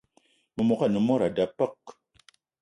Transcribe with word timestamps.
Memogo 0.55 0.83
ane 0.85 0.99
mod 1.07 1.21
a 1.27 1.29
da 1.35 1.45
peuk. 1.57 1.83